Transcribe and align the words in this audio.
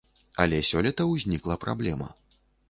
Але 0.43 0.61
сёлета 0.69 1.05
ўзнікла 1.09 1.59
праблема. 1.67 2.09